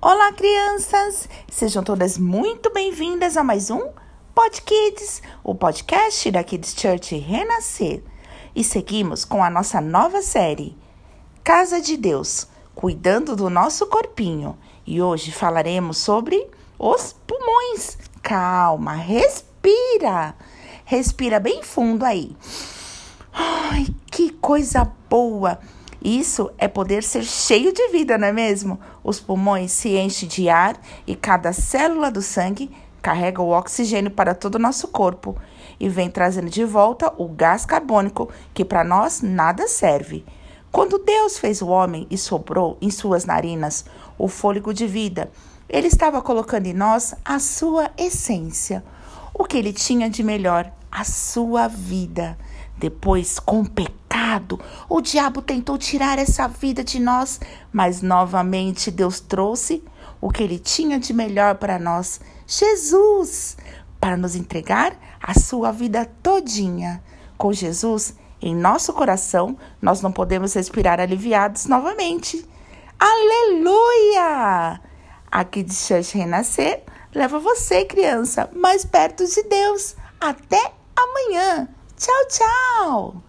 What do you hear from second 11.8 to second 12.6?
de Deus,